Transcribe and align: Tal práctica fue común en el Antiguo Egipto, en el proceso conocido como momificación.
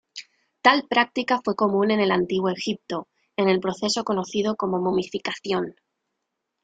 Tal 0.63 0.87
práctica 0.89 1.39
fue 1.45 1.55
común 1.55 1.91
en 1.91 1.99
el 1.99 2.09
Antiguo 2.11 2.49
Egipto, 2.49 3.07
en 3.37 3.49
el 3.49 3.59
proceso 3.59 4.03
conocido 4.03 4.55
como 4.55 4.79
momificación. 4.81 5.75